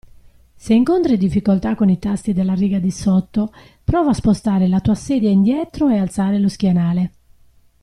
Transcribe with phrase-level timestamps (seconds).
[0.57, 3.53] Se incontri difficoltà con i tasti della riga di sotto,
[3.83, 7.11] prova a spostare la tua sedia indietro e alzare lo schienale.